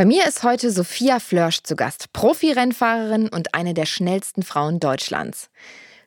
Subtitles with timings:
[0.00, 5.50] Bei mir ist heute Sophia Flörsch zu Gast, Profi-Rennfahrerin und eine der schnellsten Frauen Deutschlands.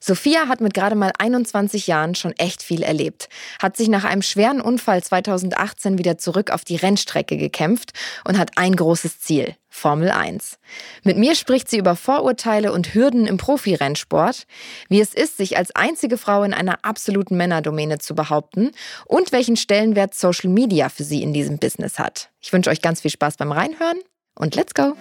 [0.06, 3.30] Sophia hat mit gerade mal 21 Jahren schon echt viel erlebt,
[3.62, 7.94] hat sich nach einem schweren Unfall 2018 wieder zurück auf die Rennstrecke gekämpft
[8.28, 10.60] und hat ein großes Ziel, Formel 1.
[11.04, 14.46] Mit mir spricht sie über Vorurteile und Hürden im Profirennsport,
[14.90, 18.72] wie es ist, sich als einzige Frau in einer absoluten Männerdomäne zu behaupten
[19.06, 22.30] und welchen Stellenwert Social Media für sie in diesem Business hat.
[22.42, 24.00] Ich wünsche euch ganz viel Spaß beim Reinhören
[24.36, 24.98] und let's go!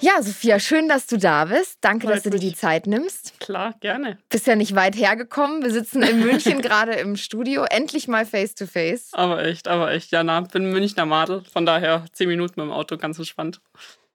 [0.00, 1.78] Ja, Sophia, schön, dass du da bist.
[1.80, 3.40] Danke, Freut dass du dir die Zeit nimmst.
[3.40, 4.18] Klar, gerne.
[4.28, 5.62] Bist ja nicht weit hergekommen.
[5.64, 7.64] Wir sitzen in München gerade im Studio.
[7.64, 9.08] Endlich mal face to face.
[9.12, 10.12] Aber echt, aber echt.
[10.12, 11.42] Ja, na, bin Münchner Madel.
[11.52, 13.60] Von daher zehn Minuten mit dem Auto, ganz entspannt.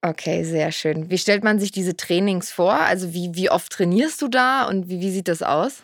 [0.05, 1.09] Okay, sehr schön.
[1.09, 2.73] Wie stellt man sich diese Trainings vor?
[2.73, 5.81] Also wie, wie oft trainierst du da und wie, wie sieht das aus?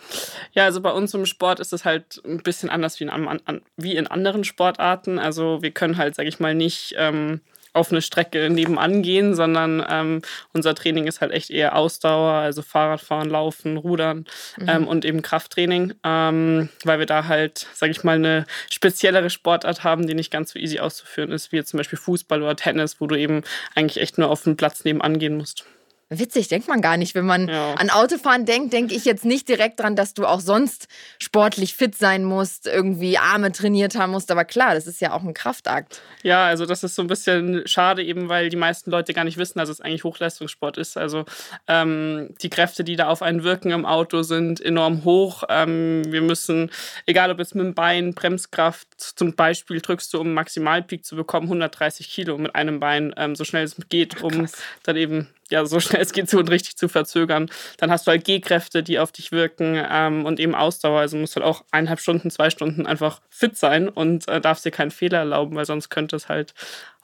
[0.52, 3.62] Ja, also bei uns im Sport ist es halt ein bisschen anders wie in, an,
[3.78, 5.20] wie in anderen Sportarten.
[5.20, 7.40] Also wir können halt, sag ich mal, nicht ähm,
[7.74, 10.22] auf eine Strecke nebenan gehen, sondern ähm,
[10.54, 14.26] unser Training ist halt echt eher Ausdauer, also Fahrradfahren, Laufen, Rudern
[14.58, 14.70] mhm.
[14.70, 19.84] ähm, und eben Krafttraining, ähm, weil wir da halt, sage ich mal, eine speziellere Sportart
[19.84, 23.00] haben, die nicht ganz so easy auszuführen ist, wie jetzt zum Beispiel Fußball oder Tennis,
[23.00, 23.44] wo du eben
[23.76, 25.66] eigentlich echt nur auf den Platz nebenan gehen musst.
[26.12, 27.14] Witzig, denkt man gar nicht.
[27.14, 27.76] Wenn man ja.
[27.76, 30.88] an Autofahren denkt, denke ich jetzt nicht direkt dran, dass du auch sonst
[31.20, 34.32] sportlich fit sein musst, irgendwie Arme trainiert haben musst.
[34.32, 36.02] Aber klar, das ist ja auch ein Kraftakt.
[36.24, 39.38] Ja, also das ist so ein bisschen schade, eben weil die meisten Leute gar nicht
[39.38, 40.98] wissen, dass es eigentlich Hochleistungssport ist.
[40.98, 41.26] Also
[41.68, 45.44] ähm, die Kräfte, die da auf einen wirken im Auto, sind enorm hoch.
[45.48, 46.72] Ähm, wir müssen,
[47.06, 51.16] egal ob jetzt mit dem Bein, Bremskraft, zum Beispiel drückst du, um einen Maximalpeak zu
[51.16, 55.28] bekommen, 130 Kilo mit einem Bein, ähm, so schnell es geht, um Ach, dann eben
[55.50, 57.50] ja, so schnell es geht, so und richtig zu verzögern.
[57.78, 61.00] Dann hast du halt G-Kräfte, die auf dich wirken ähm, und eben Ausdauer.
[61.00, 64.72] Also musst halt auch eineinhalb Stunden, zwei Stunden einfach fit sein und äh, darfst dir
[64.72, 66.54] keinen Fehler erlauben, weil sonst könnte es halt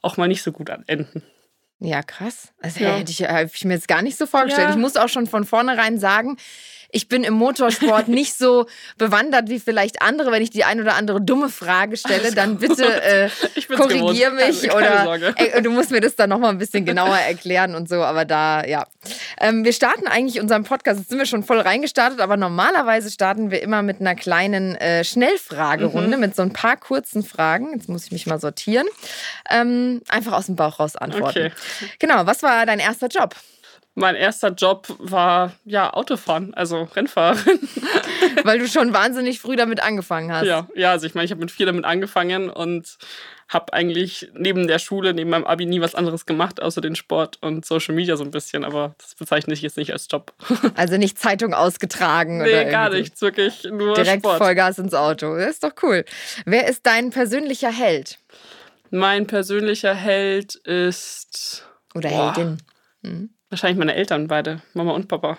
[0.02, 1.24] auch mal nicht so gut enden.
[1.80, 2.54] Ja, krass.
[2.62, 2.96] Also ja.
[2.96, 4.70] hätte ich, hab ich mir jetzt gar nicht so vorgestellt.
[4.70, 4.76] Ja.
[4.76, 6.38] Ich muss auch schon von vornherein sagen,
[6.92, 10.32] ich bin im Motorsport nicht so bewandert wie vielleicht andere.
[10.32, 13.30] Wenn ich die ein oder andere dumme Frage stelle, dann bitte äh,
[13.76, 17.90] korrigier mich oder äh, du musst mir das dann nochmal ein bisschen genauer erklären und
[17.90, 18.04] so.
[18.04, 18.86] Aber da, ja.
[19.40, 23.52] Ähm, wir starten eigentlich unseren Podcast, jetzt sind wir schon voll reingestartet, aber normalerweise starten
[23.52, 26.22] wir immer mit einer kleinen äh, Schnellfragerunde, mhm.
[26.22, 27.74] mit so ein paar kurzen Fragen.
[27.74, 28.88] Jetzt muss ich mich mal sortieren.
[29.50, 31.48] Ähm, einfach aus dem Bauch raus antworten.
[31.48, 31.52] Okay.
[32.00, 33.36] Genau, was war dein erster Job?
[33.96, 37.60] Mein erster Job war ja Autofahren, also Rennfahrerin.
[38.44, 40.46] Weil du schon wahnsinnig früh damit angefangen hast.
[40.46, 42.98] Ja, ja also ich meine, ich habe mit vier damit angefangen und
[43.48, 47.38] habe eigentlich neben der Schule, neben meinem Abi nie was anderes gemacht, außer den Sport
[47.42, 48.66] und Social Media so ein bisschen.
[48.66, 50.34] Aber das bezeichne ich jetzt nicht als Job.
[50.76, 52.40] Also nicht Zeitung ausgetragen?
[52.40, 54.40] Nee, oder gar nichts, wirklich nur Direkt Sport.
[54.40, 55.38] Vollgas ins Auto.
[55.38, 56.04] Das ist doch cool.
[56.46, 58.18] Wer ist dein persönlicher Held?
[58.90, 61.66] Mein persönlicher Held ist...
[61.94, 62.58] Oder boah, Heldin.
[63.04, 63.30] Mhm.
[63.56, 65.38] Wahrscheinlich meine Eltern beide, Mama und Papa.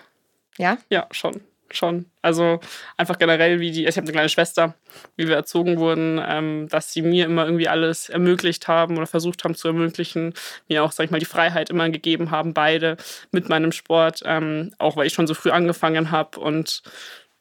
[0.57, 0.79] Ja?
[0.89, 1.43] Ja, schon.
[1.71, 2.07] Schon.
[2.23, 2.61] Also
[2.97, 4.75] einfach generell, wie die, ich habe eine kleine Schwester,
[5.17, 9.45] wie wir erzogen wurden, ähm, dass sie mir immer irgendwie alles ermöglicht haben oder versucht
[9.45, 10.33] haben zu ermöglichen,
[10.67, 12.97] mir auch, sag ich mal, die Freiheit immer gegeben haben, beide
[13.33, 16.83] mit meinem Sport, ähm, auch weil ich schon so früh angefangen habe und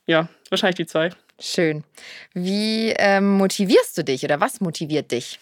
[0.08, 1.12] ja, wahrscheinlich die zwei.
[1.40, 1.86] Schön.
[2.34, 5.40] Wie ähm, motivierst du dich oder was motiviert dich?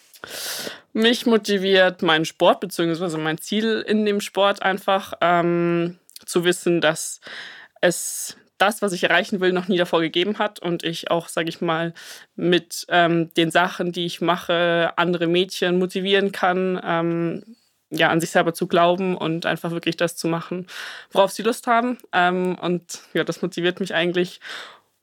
[0.93, 3.17] Mich motiviert mein Sport bzw.
[3.17, 7.19] mein Ziel in dem Sport einfach ähm, zu wissen, dass
[7.81, 11.49] es das, was ich erreichen will, noch nie davor gegeben hat und ich auch, sage
[11.49, 11.93] ich mal,
[12.35, 17.43] mit ähm, den Sachen, die ich mache, andere Mädchen motivieren kann, ähm,
[17.89, 20.67] ja, an sich selber zu glauben und einfach wirklich das zu machen,
[21.11, 21.97] worauf sie Lust haben.
[22.11, 24.39] Ähm, und ja, das motiviert mich eigentlich,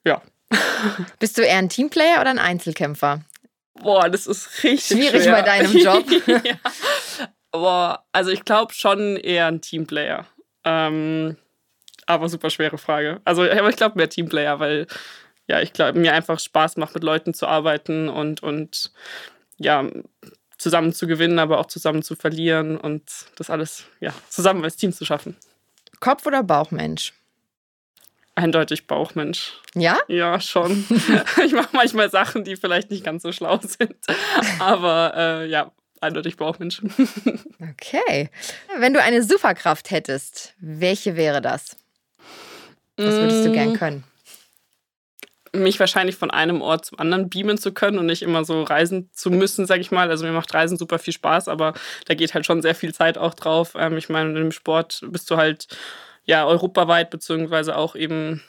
[0.05, 0.21] ja.
[1.19, 3.21] Bist du eher ein Teamplayer oder ein Einzelkämpfer?
[3.73, 5.33] Boah, das ist richtig schwierig schwer.
[5.33, 6.05] bei deinem Job.
[6.27, 6.55] ja.
[7.51, 10.25] Boah, also ich glaube schon eher ein Teamplayer.
[10.63, 11.37] Ähm,
[12.05, 13.21] aber super schwere Frage.
[13.25, 14.87] Also, aber ich glaube mehr Teamplayer, weil
[15.47, 18.91] ja, ich glaube, mir einfach Spaß macht, mit Leuten zu arbeiten und, und
[19.57, 19.85] ja,
[20.57, 23.03] zusammen zu gewinnen, aber auch zusammen zu verlieren und
[23.35, 25.35] das alles ja, zusammen als Team zu schaffen.
[25.99, 27.13] Kopf- oder Bauchmensch?
[28.35, 29.59] Eindeutig Bauchmensch.
[29.75, 29.99] Ja?
[30.07, 30.85] Ja, schon.
[31.45, 33.95] ich mache manchmal Sachen, die vielleicht nicht ganz so schlau sind.
[34.59, 36.81] Aber äh, ja, eindeutig Bauchmensch.
[37.71, 38.29] okay.
[38.77, 41.77] Wenn du eine Superkraft hättest, welche wäre das?
[42.97, 43.77] Was würdest du gern mm.
[43.77, 44.03] können?
[45.53, 49.09] Mich wahrscheinlich von einem Ort zum anderen beamen zu können und nicht immer so reisen
[49.13, 50.09] zu müssen, sag ich mal.
[50.09, 51.73] Also mir macht Reisen super viel Spaß, aber
[52.05, 53.73] da geht halt schon sehr viel Zeit auch drauf.
[53.75, 55.67] Ähm, ich meine, im Sport bist du halt
[56.25, 58.41] ja europaweit beziehungsweise auch eben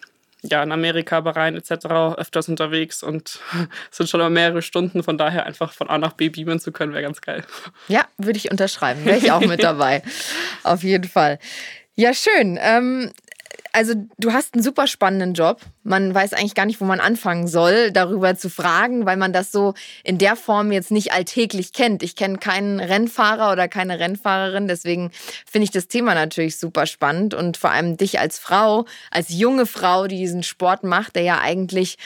[0.43, 1.87] ja, in Amerika, Bahrain etc.
[2.17, 3.39] öfters unterwegs und
[3.91, 5.03] sind schon immer mehrere Stunden.
[5.03, 7.45] Von daher einfach von A nach B beamen zu können, wäre ganz geil.
[7.89, 9.05] Ja, würde ich unterschreiben.
[9.05, 10.03] Wäre ich auch mit dabei.
[10.65, 11.39] Auf jeden Fall.
[11.95, 12.59] Ja, schön.
[12.61, 13.13] Ähm,
[13.73, 15.61] also du hast einen super spannenden Job.
[15.83, 19.51] Man weiß eigentlich gar nicht, wo man anfangen soll, darüber zu fragen, weil man das
[19.51, 19.75] so
[20.05, 22.03] in der Form jetzt nicht alltäglich kennt.
[22.03, 25.11] Ich kenne keinen Rennfahrer oder keine Rennfahrerin, deswegen
[25.51, 29.67] finde ich das Thema natürlich super spannend und vor allem dich als Frau, als junge
[29.67, 31.97] Frau, die diesen Sport macht, der ja eigentlich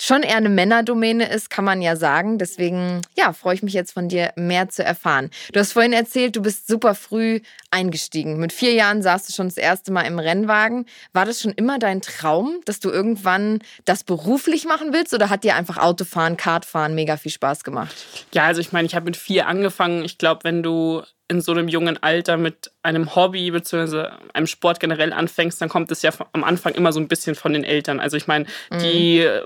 [0.00, 2.38] schon eher eine Männerdomäne ist, kann man ja sagen.
[2.38, 5.30] Deswegen, ja, freue ich mich jetzt von dir mehr zu erfahren.
[5.52, 7.40] Du hast vorhin erzählt, du bist super früh
[7.70, 8.38] eingestiegen.
[8.38, 10.86] Mit vier Jahren saßt du schon das erste Mal im Rennwagen.
[11.12, 15.44] War das schon immer dein Traum, dass du irgendwann das beruflich machen willst oder hat
[15.44, 17.94] dir einfach Autofahren, Kartfahren mega viel Spaß gemacht?
[18.32, 20.04] Ja, also ich meine, ich habe mit vier angefangen.
[20.04, 24.08] Ich glaube, wenn du in so einem jungen Alter mit einem Hobby bzw.
[24.32, 27.52] einem Sport generell anfängst, dann kommt es ja am Anfang immer so ein bisschen von
[27.52, 28.00] den Eltern.
[28.00, 28.78] Also ich meine, mhm.
[28.78, 29.42] die äh,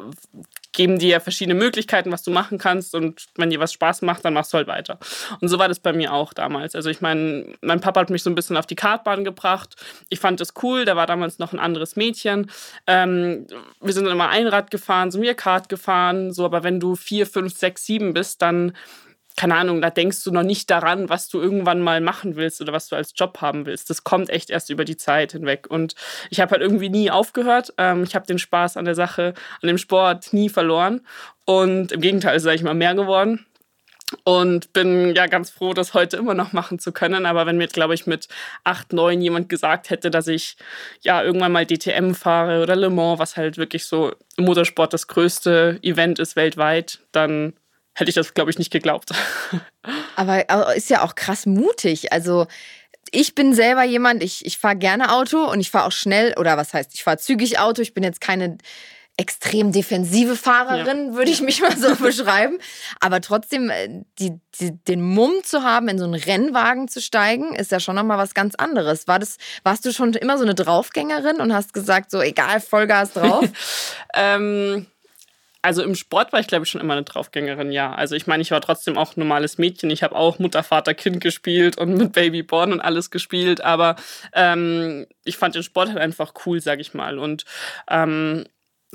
[0.70, 4.32] geben dir verschiedene Möglichkeiten, was du machen kannst und wenn dir was Spaß macht, dann
[4.32, 4.98] machst du halt weiter.
[5.40, 6.74] Und so war das bei mir auch damals.
[6.74, 9.74] Also ich meine, mein Papa hat mich so ein bisschen auf die Kartbahn gebracht.
[10.08, 12.50] Ich fand das cool, da war damals noch ein anderes Mädchen.
[12.86, 13.46] Ähm,
[13.80, 17.56] wir sind immer Einrad gefahren, so mir Kart gefahren, so, aber wenn du vier, fünf,
[17.56, 18.72] sechs, sieben bist, dann
[19.36, 22.72] keine Ahnung, da denkst du noch nicht daran, was du irgendwann mal machen willst oder
[22.72, 23.88] was du als Job haben willst.
[23.90, 25.66] Das kommt echt erst über die Zeit hinweg.
[25.68, 25.94] Und
[26.30, 27.72] ich habe halt irgendwie nie aufgehört.
[27.78, 31.00] Ähm, ich habe den Spaß an der Sache, an dem Sport nie verloren.
[31.44, 33.46] Und im Gegenteil, es eigentlich immer mehr geworden.
[34.24, 37.24] Und bin ja ganz froh, das heute immer noch machen zu können.
[37.24, 38.28] Aber wenn mir, glaube ich, mit
[38.64, 40.56] acht, neun jemand gesagt hätte, dass ich
[41.00, 45.06] ja irgendwann mal DTM fahre oder Le Mans, was halt wirklich so im Motorsport das
[45.06, 47.54] größte Event ist weltweit, dann
[47.94, 49.10] hätte ich das, glaube ich, nicht geglaubt.
[50.16, 52.12] Aber ist ja auch krass mutig.
[52.12, 52.46] Also
[53.10, 56.56] ich bin selber jemand, ich, ich fahre gerne Auto und ich fahre auch schnell, oder
[56.56, 57.82] was heißt, ich fahre zügig Auto.
[57.82, 58.58] Ich bin jetzt keine
[59.18, 61.14] extrem defensive Fahrerin, ja.
[61.14, 62.58] würde ich mich mal so beschreiben.
[62.98, 67.54] Aber trotzdem, äh, die, die, den Mumm zu haben, in so einen Rennwagen zu steigen,
[67.54, 69.06] ist ja schon nochmal was ganz anderes.
[69.08, 73.12] War das, warst du schon immer so eine Draufgängerin und hast gesagt, so egal, Vollgas
[73.12, 73.44] drauf?
[74.14, 74.86] ähm,
[75.62, 77.94] also im Sport war ich, glaube ich, schon immer eine Draufgängerin, ja.
[77.94, 79.90] Also ich meine, ich war trotzdem auch normales Mädchen.
[79.90, 83.60] Ich habe auch Mutter, Vater, Kind gespielt und mit Babyborn und alles gespielt.
[83.60, 83.94] Aber
[84.34, 87.18] ähm, ich fand den Sport halt einfach cool, sage ich mal.
[87.18, 87.44] Und
[87.88, 88.44] ähm,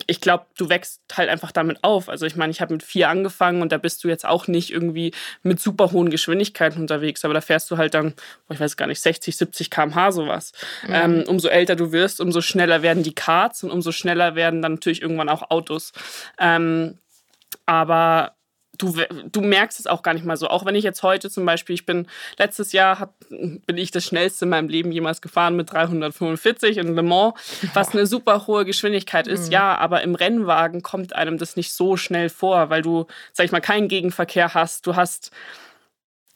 [0.05, 2.07] ich glaube, du wächst halt einfach damit auf.
[2.07, 4.71] Also ich meine, ich habe mit vier angefangen und da bist du jetzt auch nicht
[4.71, 5.11] irgendwie
[5.41, 8.13] mit super hohen Geschwindigkeiten unterwegs, aber da fährst du halt dann,
[8.49, 10.51] ich weiß gar nicht, 60, 70 km/h sowas.
[10.87, 10.93] Mhm.
[10.93, 14.73] Ähm, umso älter du wirst, umso schneller werden die Karts und umso schneller werden dann
[14.73, 15.93] natürlich irgendwann auch Autos.
[16.39, 16.99] Ähm,
[17.65, 18.36] aber
[18.77, 18.95] du,
[19.31, 20.47] du merkst es auch gar nicht mal so.
[20.47, 22.07] Auch wenn ich jetzt heute zum Beispiel, ich bin
[22.37, 26.95] letztes Jahr hab, bin ich das schnellste in meinem Leben jemals gefahren mit 345 in
[26.95, 27.33] Le Mans,
[27.73, 29.47] was eine super hohe Geschwindigkeit ist.
[29.47, 29.53] Mhm.
[29.53, 33.51] Ja, aber im Rennwagen kommt einem das nicht so schnell vor, weil du, sag ich
[33.51, 34.87] mal, keinen Gegenverkehr hast.
[34.87, 35.31] Du hast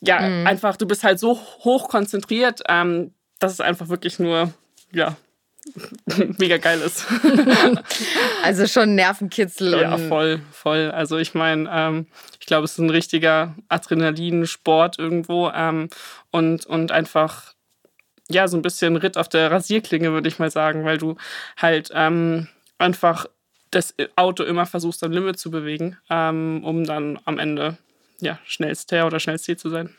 [0.01, 0.47] ja mhm.
[0.47, 4.53] einfach, du bist halt so hoch konzentriert, ähm, dass es einfach wirklich nur
[4.91, 5.15] ja
[6.37, 7.05] mega geil ist.
[8.43, 9.79] also schon Nervenkitzel.
[9.79, 10.91] Ja, voll, voll.
[10.91, 12.07] Also ich meine, ähm,
[12.39, 15.89] ich glaube, es ist ein richtiger Adrenalinsport irgendwo ähm,
[16.31, 17.53] und, und einfach,
[18.29, 21.15] ja, so ein bisschen Ritt auf der Rasierklinge, würde ich mal sagen, weil du
[21.57, 22.47] halt ähm,
[22.77, 23.27] einfach
[23.69, 27.77] das Auto immer versuchst, am Limit zu bewegen, ähm, um dann am Ende
[28.19, 29.95] ja, schnellster oder schnellst zu sein.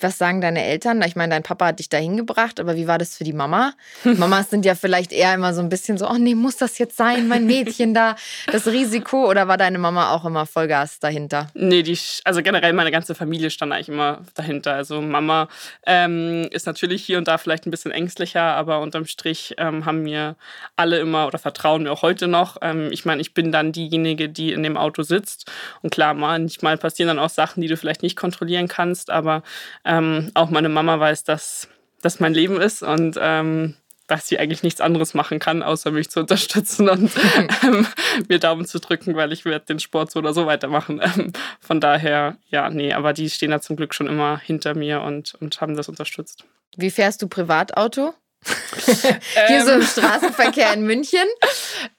[0.00, 1.00] Was sagen deine Eltern?
[1.02, 3.74] Ich meine, dein Papa hat dich dahin gebracht, aber wie war das für die Mama?
[4.04, 6.96] Mamas sind ja vielleicht eher immer so ein bisschen so, oh nee, muss das jetzt
[6.96, 8.16] sein, mein Mädchen da,
[8.50, 9.28] das Risiko?
[9.28, 11.48] Oder war deine Mama auch immer Vollgas dahinter?
[11.54, 14.74] Nee, die, also generell meine ganze Familie stand eigentlich immer dahinter.
[14.74, 15.48] Also Mama
[15.86, 20.02] ähm, ist natürlich hier und da vielleicht ein bisschen ängstlicher, aber unterm Strich ähm, haben
[20.02, 20.34] mir
[20.76, 22.56] alle immer oder vertrauen mir auch heute noch.
[22.62, 25.50] Ähm, ich meine, ich bin dann diejenige, die in dem Auto sitzt.
[25.82, 29.42] Und klar, manchmal passieren dann auch Sachen, die du vielleicht nicht kontrollieren kannst, aber
[29.84, 31.68] ähm, auch meine Mama weiß, dass
[32.02, 33.76] das mein Leben ist und ähm,
[34.06, 37.10] dass sie eigentlich nichts anderes machen kann, außer mich zu unterstützen und
[37.62, 37.86] ähm,
[38.28, 41.00] mir Daumen zu drücken, weil ich werde den Sport so oder so weitermachen.
[41.02, 45.00] Ähm, von daher, ja, nee, aber die stehen da zum Glück schon immer hinter mir
[45.02, 46.44] und, und haben das unterstützt.
[46.76, 48.14] Wie fährst du Privatauto?
[49.48, 49.86] Hier so im ähm.
[49.86, 51.26] Straßenverkehr in München?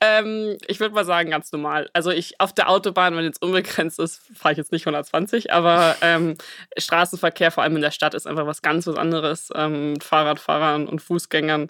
[0.02, 1.90] Ähm, ich würde mal sagen, ganz normal.
[1.94, 5.96] Also ich auf der Autobahn, wenn jetzt unbegrenzt ist, fahre ich jetzt nicht 120, aber
[6.02, 6.38] ähm,
[6.78, 9.50] Straßenverkehr, vor allem in der Stadt, ist einfach was ganz was anderes.
[9.56, 11.70] Ähm, mit Fahrradfahrern und Fußgängern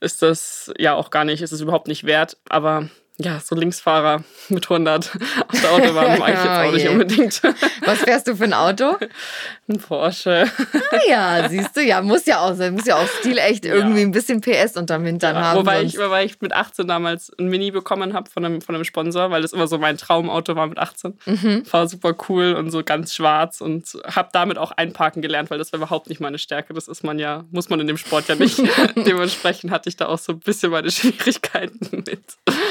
[0.00, 2.36] ist das ja auch gar nicht, ist es überhaupt nicht wert.
[2.48, 2.88] Aber
[3.20, 5.10] ja, so Linksfahrer mit 100
[5.48, 7.42] auf der Autobahn mag ich jetzt auch oh nicht unbedingt.
[7.84, 8.96] Was fährst du für ein Auto?
[9.70, 10.46] Ein Porsche.
[10.90, 12.72] Ah ja, siehst du, ja, muss ja auch sein.
[12.72, 13.74] Muss ja auch stilecht ja.
[13.74, 15.58] irgendwie ein bisschen PS unterm Hintern ja, haben.
[15.58, 18.84] Wobei ich, wobei ich mit 18 damals ein Mini bekommen habe von einem, von einem
[18.84, 21.18] Sponsor, weil das immer so mein Traumauto war mit 18.
[21.26, 21.62] Mhm.
[21.70, 25.70] War super cool und so ganz schwarz und habe damit auch einparken gelernt, weil das
[25.72, 26.72] war überhaupt nicht meine Stärke.
[26.72, 28.58] Das ist man ja, muss man in dem Sport ja nicht.
[28.96, 32.22] Dementsprechend hatte ich da auch so ein bisschen meine Schwierigkeiten mit.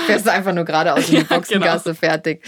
[0.07, 1.99] Fährst einfach nur geradeaus in die Boxengasse, genau.
[1.99, 2.43] fertig.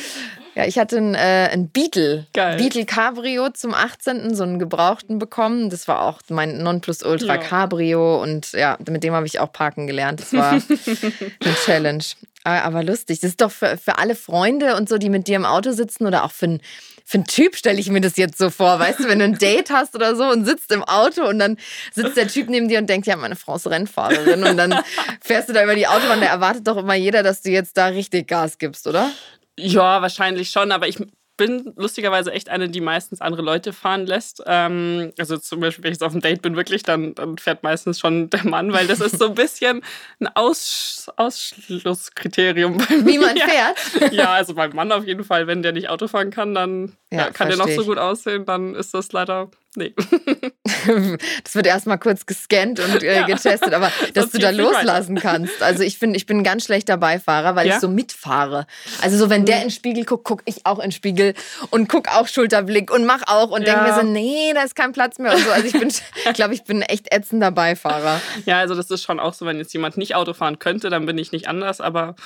[0.55, 2.27] Ja, ich hatte ein, äh, ein Beetle.
[2.33, 2.57] Geil.
[2.57, 4.35] Beetle Cabrio zum 18.
[4.35, 5.69] so einen gebrauchten bekommen.
[5.69, 7.37] Das war auch mein Nonplusultra ja.
[7.37, 10.19] Cabrio und ja, mit dem habe ich auch parken gelernt.
[10.19, 12.03] Das war eine Challenge.
[12.43, 13.19] Aber lustig.
[13.19, 16.07] Das ist doch für, für alle Freunde und so, die mit dir im Auto sitzen
[16.07, 16.61] oder auch für einen
[17.09, 18.77] für einen Typ stelle ich mir das jetzt so vor.
[18.77, 21.57] Weißt du, wenn du ein Date hast oder so und sitzt im Auto und dann
[21.91, 24.79] sitzt der Typ neben dir und denkt, ja, meine Frau ist Rennfahrerin und dann
[25.19, 26.21] fährst du da über die Autobahn.
[26.21, 29.09] Da erwartet doch immer jeder, dass du jetzt da richtig Gas gibst, oder?
[29.57, 30.99] Ja, wahrscheinlich schon, aber ich
[31.39, 34.43] bin lustigerweise echt eine, die meistens andere Leute fahren lässt.
[34.45, 37.63] Ähm, also zum Beispiel, wenn ich jetzt auf einem Date bin, wirklich, dann, dann fährt
[37.63, 39.81] meistens schon der Mann, weil das ist so ein bisschen
[40.19, 43.05] ein Aus Ausschlusskriterium bei mir.
[43.05, 44.11] Wie man fährt?
[44.11, 45.47] Ja, also beim Mann auf jeden Fall.
[45.47, 48.45] Wenn der nicht Auto fahren kann, dann ja, ja, kann der noch so gut aussehen,
[48.45, 49.93] dann ist das leider Nee.
[51.43, 55.29] das wird erstmal kurz gescannt und äh, getestet, aber dass du da loslassen weiter.
[55.29, 55.63] kannst.
[55.63, 57.75] Also ich finde, ich bin ein ganz schlechter Beifahrer, weil ja?
[57.75, 58.67] ich so mitfahre.
[59.01, 59.61] Also so, wenn der mhm.
[59.61, 61.33] in den Spiegel guckt, gucke ich auch in den Spiegel
[61.69, 63.73] und gucke auch Schulterblick und mach auch und ja.
[63.73, 65.49] denke mir so, nee, da ist kein Platz mehr und so.
[65.49, 65.87] Also ich bin,
[66.25, 68.19] ich glaube, ich bin echt ätzender Beifahrer.
[68.45, 71.05] Ja, also das ist schon auch so, wenn jetzt jemand nicht Auto fahren könnte, dann
[71.05, 72.17] bin ich nicht anders, aber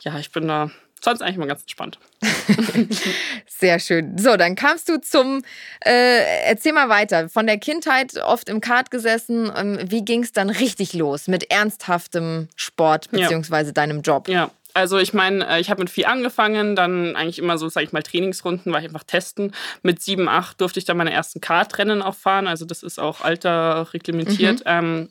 [0.00, 0.72] ja, ich bin da
[1.04, 1.98] sonst eigentlich mal ganz entspannt.
[3.46, 4.18] Sehr schön.
[4.18, 5.42] So, dann kamst du zum,
[5.84, 9.50] äh, erzähl mal weiter, von der Kindheit oft im Kart gesessen.
[9.56, 13.74] Ähm, wie ging es dann richtig los mit ernsthaftem Sport beziehungsweise ja.
[13.74, 14.28] deinem Job?
[14.28, 17.86] Ja, also ich meine, äh, ich habe mit vier angefangen, dann eigentlich immer so, sage
[17.86, 19.52] ich mal, Trainingsrunden, war ich einfach testen.
[19.82, 22.46] Mit sieben, acht durfte ich dann meine ersten Kartrennen auch fahren.
[22.46, 24.60] Also das ist auch alter reglementiert.
[24.60, 24.64] Mhm.
[24.66, 25.08] Ähm,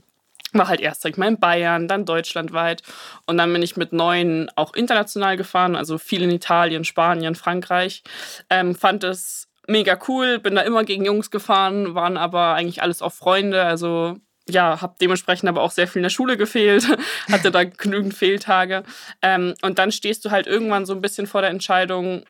[0.57, 2.83] war halt erst, ich mal, in Bayern, dann deutschlandweit.
[3.25, 8.03] Und dann bin ich mit neun auch international gefahren, also viel in Italien, Spanien, Frankreich.
[8.49, 13.01] Ähm, fand es mega cool, bin da immer gegen Jungs gefahren, waren aber eigentlich alles
[13.01, 13.63] auch Freunde.
[13.63, 14.17] Also
[14.49, 16.87] ja, habe dementsprechend aber auch sehr viel in der Schule gefehlt,
[17.31, 18.83] hatte da genügend Fehltage.
[19.21, 22.23] Ähm, und dann stehst du halt irgendwann so ein bisschen vor der Entscheidung,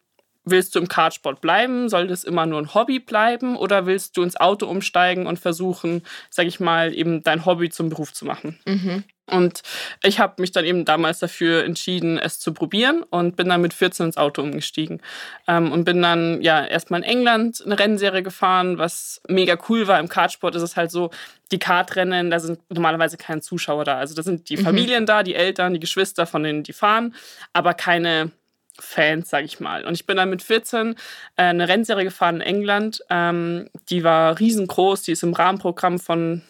[0.50, 1.90] willst du im Kartsport bleiben?
[1.90, 3.56] Soll das immer nur ein Hobby bleiben?
[3.58, 7.90] Oder willst du ins Auto umsteigen und versuchen, sag ich mal, eben dein Hobby zum
[7.90, 8.60] Beruf zu machen?
[8.66, 9.04] Mhm.
[9.30, 9.62] Und
[10.04, 13.74] ich habe mich dann eben damals dafür entschieden, es zu probieren und bin dann mit
[13.74, 15.02] 14 ins Auto umgestiegen.
[15.48, 20.00] Ähm, und bin dann ja erstmal in England eine Rennserie gefahren, was mega cool war.
[20.00, 21.10] Im Kartsport ist es halt so,
[21.52, 23.98] die Kartrennen, da sind normalerweise keine Zuschauer da.
[23.98, 24.62] Also da sind die mhm.
[24.62, 27.14] Familien da, die Eltern, die Geschwister von denen, die fahren,
[27.52, 28.32] aber keine
[28.80, 29.86] Fans, sag ich mal.
[29.86, 30.96] Und ich bin dann mit 14
[31.36, 33.02] äh, eine Rennserie gefahren in England.
[33.10, 36.44] Ähm, die war riesengroß, die ist im Rahmenprogramm von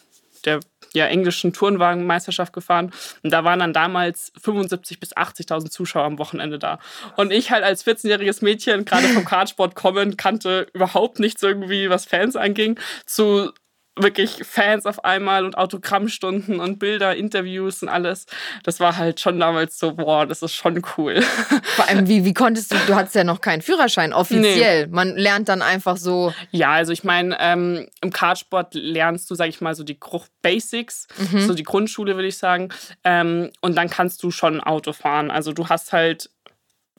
[0.46, 0.60] der
[0.94, 2.92] ja, englischen Turnwagenmeisterschaft gefahren.
[3.24, 6.80] Und da waren dann damals 75.000 bis 80.000 Zuschauer am Wochenende da.
[7.16, 12.06] Und ich halt als 14-jähriges Mädchen, gerade vom Kartsport kommend, kannte überhaupt nichts irgendwie, was
[12.06, 13.52] Fans anging, zu
[13.98, 18.26] wirklich Fans auf einmal und Autogrammstunden und Bilder, Interviews und alles.
[18.64, 21.22] Das war halt schon damals so, boah, das ist schon cool.
[21.76, 24.88] Vor allem, wie, wie konntest du, du hattest ja noch keinen Führerschein offiziell.
[24.88, 24.94] Nee.
[24.94, 26.34] Man lernt dann einfach so.
[26.52, 29.98] Ja, also ich meine, ähm, im Kartsport lernst du, sag ich mal, so die
[30.42, 31.40] Basics, mhm.
[31.42, 32.70] so die Grundschule, würde ich sagen.
[33.04, 35.32] Ähm, und dann kannst du schon Auto fahren.
[35.32, 36.30] Also du hast halt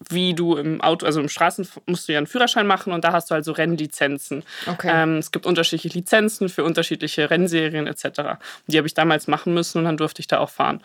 [0.09, 3.13] wie du im Auto, also im Straßen musst du ja einen Führerschein machen und da
[3.13, 4.45] hast du also Rennlizenzen.
[4.67, 4.91] Okay.
[4.93, 8.39] Ähm, es gibt unterschiedliche Lizenzen für unterschiedliche Rennserien etc.
[8.67, 10.81] Die habe ich damals machen müssen und dann durfte ich da auch fahren.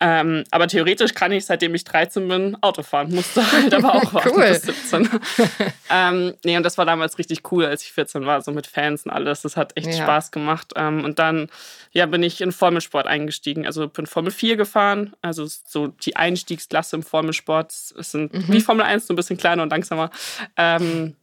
[0.00, 3.12] Ähm, aber theoretisch kann ich, seitdem ich 13 bin, Auto fahren.
[3.12, 4.48] Musste halt aber auch warten cool.
[4.48, 5.08] bis 17.
[5.90, 9.04] ähm, nee, und das war damals richtig cool, als ich 14 war, so mit Fans
[9.04, 9.42] und alles.
[9.42, 10.04] Das hat echt ja.
[10.04, 10.72] Spaß gemacht.
[10.76, 11.48] Ähm, und dann
[11.90, 13.66] ja, bin ich in Formelsport eingestiegen.
[13.66, 17.72] Also bin Formel 4 gefahren, also so die Einstiegsklasse im Formelsport.
[17.72, 18.60] Es sind mhm wie.
[18.60, 20.10] Formel 1, so ein bisschen kleiner und langsamer.
[20.56, 21.16] Ähm,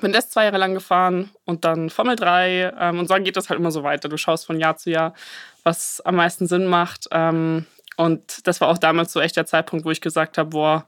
[0.00, 3.48] bin das zwei Jahre lang gefahren und dann Formel 3 ähm, und so geht das
[3.48, 4.08] halt immer so weiter.
[4.08, 5.14] Du schaust von Jahr zu Jahr,
[5.62, 7.08] was am meisten Sinn macht.
[7.12, 10.86] Ähm, und das war auch damals so echt der Zeitpunkt, wo ich gesagt habe, boah,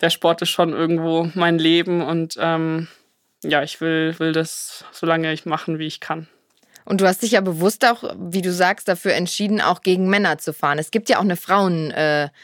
[0.00, 2.88] der Sport ist schon irgendwo mein Leben und ähm,
[3.42, 6.28] ja, ich will, will das so lange ich machen, wie ich kann.
[6.84, 10.38] Und du hast dich ja bewusst auch, wie du sagst, dafür entschieden, auch gegen Männer
[10.38, 10.78] zu fahren.
[10.78, 12.34] Es gibt ja auch eine Frauengeschichte,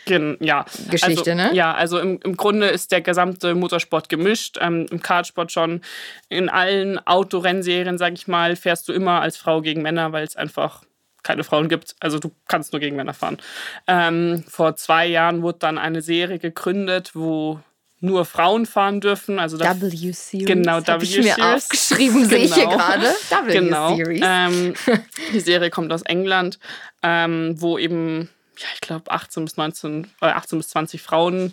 [0.40, 0.64] äh, ja.
[1.02, 1.50] also, ne?
[1.52, 4.58] Ja, also im, im Grunde ist der gesamte Motorsport gemischt.
[4.60, 5.82] Ähm, Im Kartsport schon.
[6.28, 10.36] In allen Autorennserien, sag ich mal, fährst du immer als Frau gegen Männer, weil es
[10.36, 10.84] einfach
[11.22, 11.96] keine Frauen gibt.
[12.00, 13.38] Also du kannst nur gegen Männer fahren.
[13.86, 17.60] Ähm, vor zwei Jahren wurde dann eine Serie gegründet, wo
[18.00, 19.38] nur Frauen fahren dürfen.
[19.38, 20.46] Also W Series.
[20.46, 22.76] Genau, W ich mir aufgeschrieben, sehe ich hier Genau.
[22.76, 23.04] gerade.
[23.06, 23.96] W genau.
[23.96, 24.22] Series.
[24.24, 24.74] Ähm,
[25.32, 26.58] die Serie kommt aus England,
[27.02, 31.52] ähm, wo eben, ja, ich glaube, 18 bis 19, äh, 18 bis 20 Frauen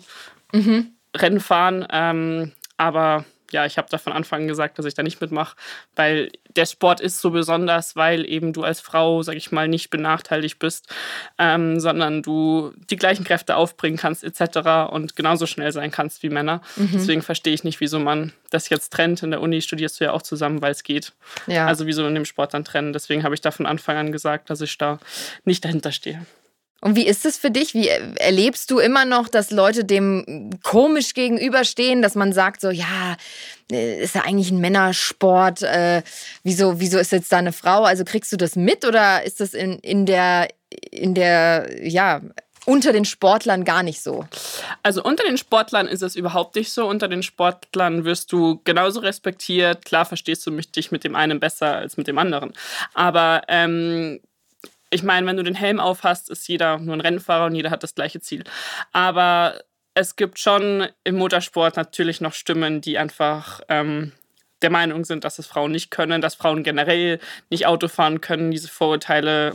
[0.52, 0.92] Mhm.
[1.14, 1.86] Rennen fahren.
[1.90, 5.56] Ähm, aber ja, ich habe da von Anfang an gesagt, dass ich da nicht mitmache,
[5.96, 9.90] weil der Sport ist so besonders, weil eben du als Frau, sag ich mal, nicht
[9.90, 10.88] benachteiligt bist,
[11.38, 14.90] ähm, sondern du die gleichen Kräfte aufbringen kannst etc.
[14.90, 16.60] und genauso schnell sein kannst wie Männer.
[16.76, 16.90] Mhm.
[16.92, 19.22] Deswegen verstehe ich nicht, wieso man das jetzt trennt.
[19.22, 21.12] In der Uni studierst du ja auch zusammen, weil es geht.
[21.46, 21.66] ja.
[21.66, 22.92] Also wieso in dem Sport dann trennen.
[22.92, 24.98] Deswegen habe ich da von Anfang an gesagt, dass ich da
[25.44, 26.26] nicht dahinter stehe.
[26.80, 27.74] Und wie ist es für dich?
[27.74, 33.16] Wie erlebst du immer noch, dass Leute dem komisch gegenüberstehen, dass man sagt so, ja,
[33.72, 36.02] äh, ist ja eigentlich ein Männersport, äh,
[36.44, 37.82] wieso, wieso ist jetzt da eine Frau?
[37.82, 40.48] Also kriegst du das mit oder ist das in, in der,
[40.90, 42.20] in der, ja,
[42.64, 44.26] unter den Sportlern gar nicht so?
[44.82, 46.86] Also unter den Sportlern ist es überhaupt nicht so.
[46.86, 49.84] Unter den Sportlern wirst du genauso respektiert.
[49.84, 52.52] Klar verstehst du mich, dich mit dem einen besser als mit dem anderen.
[52.92, 54.20] Aber ähm,
[54.90, 57.82] ich meine, wenn du den Helm aufhast, ist jeder nur ein Rennfahrer und jeder hat
[57.82, 58.44] das gleiche Ziel.
[58.92, 59.60] Aber
[59.94, 64.12] es gibt schon im Motorsport natürlich noch Stimmen, die einfach ähm,
[64.62, 68.50] der Meinung sind, dass es Frauen nicht können, dass Frauen generell nicht Auto fahren können.
[68.50, 69.52] Diese Vorurteile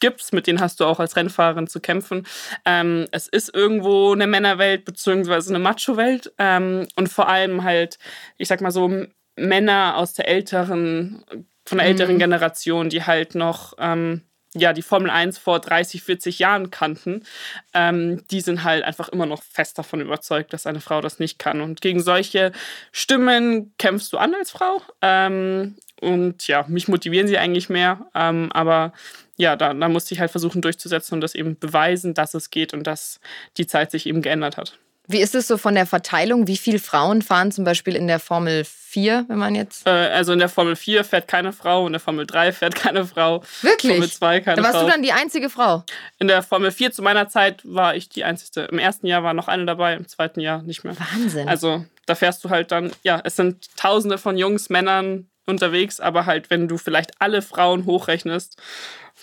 [0.00, 2.26] gibt es, mit denen hast du auch als Rennfahrerin zu kämpfen.
[2.64, 7.98] Ähm, es ist irgendwo eine Männerwelt beziehungsweise eine Macho-Welt ähm, und vor allem halt,
[8.36, 11.24] ich sag mal so, Männer aus der älteren,
[11.66, 12.20] von der älteren Mhm.
[12.20, 14.22] Generation, die halt noch ähm,
[14.54, 17.24] ja, die Formel 1 vor 30, 40 Jahren kannten,
[17.72, 21.38] ähm, die sind halt einfach immer noch fest davon überzeugt, dass eine Frau das nicht
[21.38, 21.60] kann.
[21.60, 22.52] Und gegen solche
[22.92, 24.80] Stimmen kämpfst du an als Frau.
[25.02, 28.06] Ähm, und ja, mich motivieren sie eigentlich mehr.
[28.14, 28.92] Ähm, aber
[29.36, 32.72] ja, da, da musste ich halt versuchen durchzusetzen und das eben beweisen, dass es geht
[32.74, 33.20] und dass
[33.56, 34.78] die Zeit sich eben geändert hat.
[35.06, 36.46] Wie ist es so von der Verteilung?
[36.46, 39.86] Wie viele Frauen fahren zum Beispiel in der Formel 4, wenn man jetzt.
[39.86, 43.04] Äh, also in der Formel 4 fährt keine Frau, in der Formel 3 fährt keine
[43.04, 43.42] Frau.
[43.60, 43.92] Wirklich?
[43.92, 44.84] Formel 2 keine Da warst Frau.
[44.84, 45.84] du dann die einzige Frau.
[46.18, 48.62] In der Formel 4 zu meiner Zeit war ich die einzige.
[48.66, 50.96] Im ersten Jahr war noch eine dabei, im zweiten Jahr nicht mehr.
[50.98, 51.48] Wahnsinn.
[51.48, 56.24] Also da fährst du halt dann, ja, es sind tausende von Jungs, Männern unterwegs, aber
[56.24, 58.56] halt, wenn du vielleicht alle Frauen hochrechnest,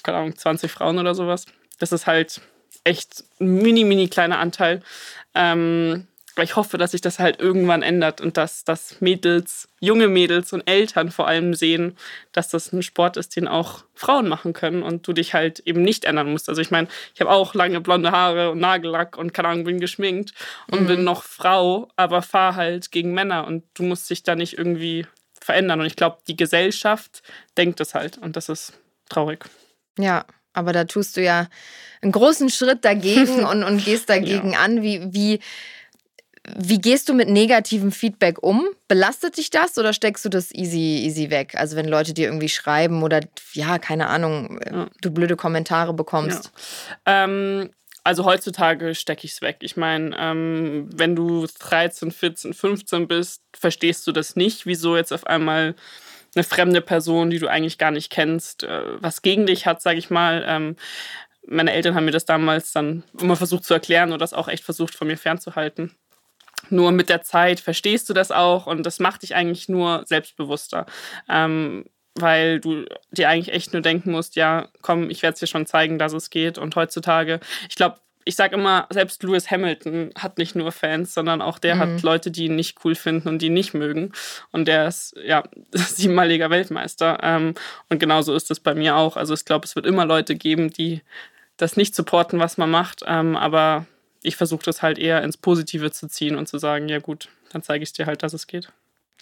[0.04, 1.46] keine Ahnung, 20 Frauen oder sowas,
[1.80, 2.42] das ist halt
[2.84, 4.82] echt ein mini, mini kleiner Anteil.
[5.34, 10.08] Ähm, aber ich hoffe, dass sich das halt irgendwann ändert und dass, dass Mädels, junge
[10.08, 11.98] Mädels und Eltern vor allem sehen,
[12.32, 15.82] dass das ein Sport ist, den auch Frauen machen können und du dich halt eben
[15.82, 16.48] nicht ändern musst.
[16.48, 19.80] Also ich meine, ich habe auch lange blonde Haare und Nagellack und keine Ahnung, bin
[19.82, 20.34] geschminkt
[20.72, 24.58] und bin noch Frau, aber fahre halt gegen Männer und du musst dich da nicht
[24.58, 25.06] irgendwie
[25.42, 25.82] verändern.
[25.82, 27.24] Und ich glaube, die Gesellschaft
[27.58, 28.74] denkt es halt und das ist
[29.10, 29.46] traurig.
[30.00, 31.48] Ja, aber da tust du ja
[32.02, 34.82] einen großen Schritt dagegen und, und gehst dagegen an.
[34.82, 35.40] Wie, wie,
[36.58, 38.68] wie gehst du mit negativem Feedback um?
[38.88, 41.54] Belastet dich das oder steckst du das easy, easy weg?
[41.56, 43.22] Also wenn Leute dir irgendwie schreiben oder
[43.54, 44.88] ja, keine Ahnung, Ja.
[45.02, 46.52] du blöde Kommentare bekommst.
[47.06, 47.70] Ähm,
[48.04, 49.58] also heutzutage stecke ich es weg.
[49.62, 55.14] Ich meine, ähm, wenn du 13, 14, 15 bist, verstehst du das nicht, wieso jetzt
[55.14, 55.76] auf einmal
[56.36, 60.00] eine fremde Person, die du eigentlich gar nicht kennst, äh, was gegen dich hat, sage
[60.00, 60.44] ich mal.
[60.48, 60.76] Ähm,
[61.48, 64.64] meine Eltern haben mir das damals dann immer versucht zu erklären und das auch echt
[64.64, 65.96] versucht von mir fernzuhalten.
[66.70, 70.86] Nur mit der Zeit verstehst du das auch und das macht dich eigentlich nur selbstbewusster.
[71.28, 75.48] Ähm, weil du dir eigentlich echt nur denken musst, ja, komm, ich werde es dir
[75.48, 76.58] schon zeigen, dass es geht.
[76.58, 77.40] Und heutzutage,
[77.70, 81.76] ich glaube, ich sage immer, selbst Lewis Hamilton hat nicht nur Fans, sondern auch der
[81.76, 81.80] Mhm.
[81.80, 84.12] hat Leute, die ihn nicht cool finden und die ihn nicht mögen.
[84.52, 87.20] Und der ist ja siebenmaliger Weltmeister.
[87.24, 87.56] Ähm,
[87.90, 89.18] und genauso ist es bei mir auch.
[89.18, 91.02] Also ich glaube, es wird immer Leute geben, die
[91.58, 93.04] das nicht supporten, was man macht.
[93.08, 93.86] Ähm, aber
[94.24, 97.64] ich versuche das halt eher ins Positive zu ziehen und zu sagen, ja gut, dann
[97.64, 98.72] zeige ich dir halt, dass es geht.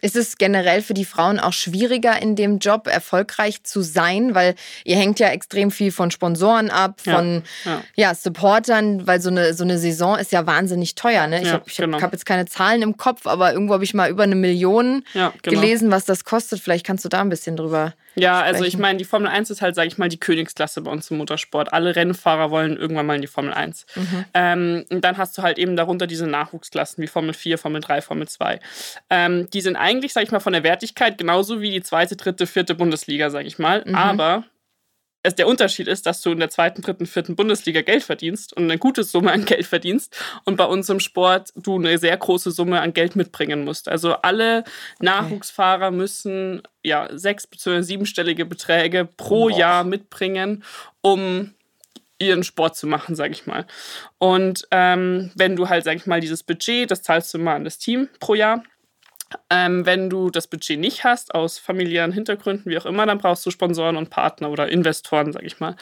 [0.02, 4.56] Ist es generell für die Frauen auch schwieriger in dem Job erfolgreich zu sein, weil
[4.86, 7.84] ihr hängt ja extrem viel von Sponsoren ab, Ja, von ja.
[7.96, 11.28] ja, Supportern, weil so eine, so eine Saison ist ja wahnsinnig teuer.
[11.28, 11.42] Ne?
[11.42, 12.02] Ich Ja, habe hab, genau.
[12.02, 15.34] hab jetzt keine Zahlen im Kopf, aber irgendwo habe ich mal über eine Million Ja,
[15.42, 15.60] genau.
[15.62, 16.60] gelesen, was das kostet.
[16.62, 17.94] Vielleicht kannst du da ein bisschen drüber.
[18.16, 18.82] Ja, also ich sprechen.
[18.82, 21.72] meine, die Formel 1 ist halt, sage ich mal, die Königsklasse bei uns im Motorsport.
[21.74, 23.86] Alle Rennfahrer wollen irgendwann mal in die Formel 1.
[24.34, 28.02] Ähm, und dann hast du halt eben darunter diese Nachwuchsklassen wie Formel 4, Formel 3,
[28.02, 28.60] Formel 2.
[29.10, 32.48] Ähm, die sind eigentlich, sage ich mal, von der Wertigkeit genauso wie die zweite, dritte,
[32.48, 33.84] vierte Bundesliga, sage ich mal.
[33.96, 34.44] Aber
[35.22, 38.64] es der Unterschied ist, dass du in der zweiten, dritten, vierten Bundesliga Geld verdienst und
[38.64, 42.52] eine gute Summe an Geld verdienst und bei uns im Sport du eine sehr große
[42.52, 43.90] Summe an Geld mitbringen musst.
[43.90, 44.64] Also alle
[45.00, 47.82] Nachwuchsfahrer müssen ja sechs- bzw.
[47.82, 49.58] siebenstellige Beträge pro Boah.
[49.58, 50.64] Jahr mitbringen,
[51.02, 51.54] um
[52.18, 53.66] ihren Sport zu machen, sage ich mal.
[54.20, 57.64] Und ähm, wenn du halt, sage ich mal, dieses Budget, das zahlst du mal an
[57.64, 58.64] das Team pro Jahr
[59.50, 63.46] ähm, wenn du das Budget nicht hast, aus familiären Hintergründen, wie auch immer, dann brauchst
[63.46, 65.76] du Sponsoren und Partner oder Investoren, sag ich mal.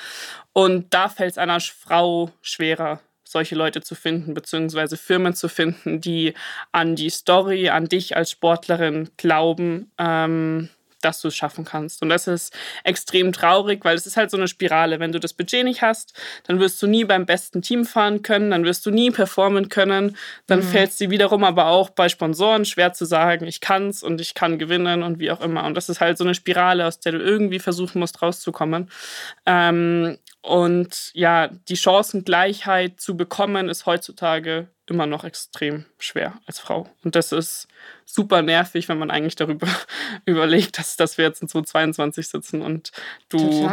[0.54, 6.02] Und da fällt es einer Frau schwerer, solche Leute zu finden, beziehungsweise Firmen zu finden,
[6.02, 6.34] die
[6.72, 9.92] an die Story, an dich als Sportlerin glauben.
[9.98, 10.70] Ähm,
[11.02, 12.02] dass du es schaffen kannst.
[12.02, 15.00] Und das ist extrem traurig, weil es ist halt so eine Spirale.
[15.00, 18.52] Wenn du das Budget nicht hast, dann wirst du nie beim besten Team fahren können,
[18.52, 20.18] dann wirst du nie performen können.
[20.48, 20.64] Dann mhm.
[20.64, 24.34] fällt es dir wiederum aber auch bei Sponsoren schwer zu sagen, ich kann's und ich
[24.34, 25.66] kann gewinnen und wie auch immer.
[25.66, 28.90] Und das ist halt so eine Spirale, aus der du irgendwie versuchen musst, rauszukommen.
[29.46, 36.90] Ähm, und ja, die Chancengleichheit zu bekommen, ist heutzutage immer noch extrem schwer als Frau.
[37.04, 37.68] Und das ist
[38.06, 39.68] super nervig, wenn man eigentlich darüber
[40.26, 42.92] überlegt, dass, dass wir jetzt in 2022 sitzen und
[43.30, 43.70] du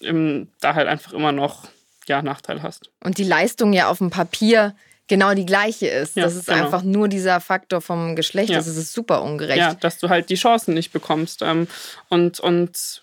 [0.00, 1.68] im, da halt einfach immer noch
[2.06, 2.90] ja, Nachteil hast.
[3.02, 4.74] Und die Leistung ja auf dem Papier
[5.08, 6.16] genau die gleiche ist.
[6.16, 6.64] Ja, das ist genau.
[6.64, 8.50] einfach nur dieser Faktor vom Geschlecht.
[8.50, 8.56] Ja.
[8.56, 9.58] Das ist super ungerecht.
[9.58, 11.42] Ja, dass du halt die Chancen nicht bekommst.
[11.42, 11.66] Ähm,
[12.08, 13.02] und, und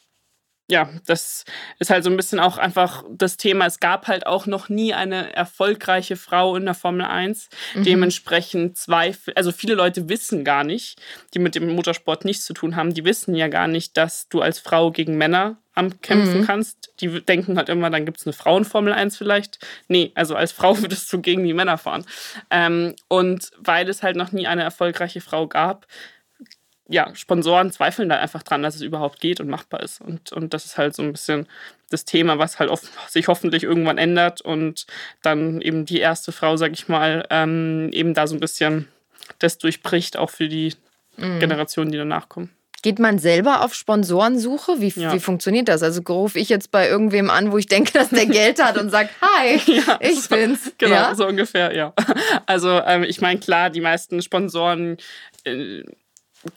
[0.68, 1.46] ja, das
[1.78, 3.68] ist halt so ein bisschen auch einfach das Thema.
[3.68, 7.50] Es gab halt auch noch nie eine erfolgreiche Frau in der Formel 1.
[7.76, 7.84] Mhm.
[7.84, 11.00] Dementsprechend Zweifel, also viele Leute wissen gar nicht,
[11.34, 14.42] die mit dem Motorsport nichts zu tun haben, die wissen ja gar nicht, dass du
[14.42, 16.46] als Frau gegen Männer am Kämpfen mhm.
[16.46, 16.94] kannst.
[17.00, 19.60] Die denken halt immer, dann gibt es eine Frauenformel 1 vielleicht.
[19.88, 22.06] Nee, also als Frau würdest du gegen die Männer fahren.
[22.50, 25.86] Ähm, und weil es halt noch nie eine erfolgreiche Frau gab,
[26.88, 30.02] ja, Sponsoren zweifeln da einfach dran, dass es überhaupt geht und machbar ist.
[30.02, 31.48] Und, und das ist halt so ein bisschen
[31.90, 34.86] das Thema, was halt oft, sich hoffentlich irgendwann ändert und
[35.22, 38.88] dann eben die erste Frau, sag ich mal, ähm, eben da so ein bisschen
[39.40, 40.74] das durchbricht, auch für die
[41.18, 41.40] mhm.
[41.40, 42.52] Generationen, die danach kommen.
[42.84, 44.80] Geht man selber auf Sponsorensuche?
[44.80, 45.12] Wie, ja.
[45.12, 45.82] wie funktioniert das?
[45.82, 48.92] Also rufe ich jetzt bei irgendwem an, wo ich denke, dass der Geld hat und
[48.92, 50.72] sage, hi, ja, ich so, bin's.
[50.78, 51.16] Genau, ja?
[51.16, 51.94] so ungefähr, ja.
[52.46, 54.98] Also ähm, ich meine, klar, die meisten Sponsoren
[55.46, 55.84] äh,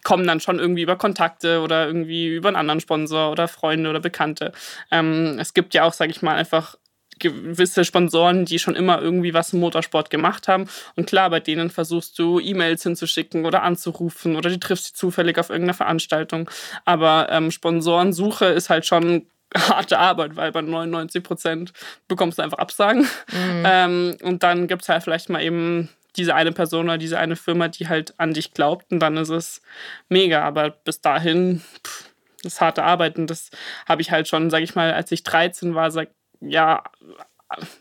[0.04, 4.00] kommen dann schon irgendwie über Kontakte oder irgendwie über einen anderen Sponsor oder Freunde oder
[4.00, 4.52] Bekannte.
[4.90, 6.76] Ähm, es gibt ja auch, sage ich mal, einfach
[7.18, 10.68] gewisse Sponsoren, die schon immer irgendwie was im Motorsport gemacht haben.
[10.96, 15.38] Und klar, bei denen versuchst du E-Mails hinzuschicken oder anzurufen oder die triffst du zufällig
[15.38, 16.50] auf irgendeiner Veranstaltung.
[16.84, 21.72] Aber ähm, Sponsorensuche ist halt schon harte Arbeit, weil bei 99 Prozent
[22.06, 23.02] bekommst du einfach Absagen.
[23.32, 23.62] Mhm.
[23.64, 25.88] Ähm, und dann gibt es halt vielleicht mal eben
[26.18, 29.30] diese eine Person oder diese eine Firma, die halt an dich glaubt und dann ist
[29.30, 29.62] es
[30.08, 30.42] mega.
[30.42, 32.10] Aber bis dahin, pff,
[32.42, 33.50] das ist harte Arbeit und das
[33.86, 36.82] habe ich halt schon, sage ich mal, als ich 13 war, sag, ja,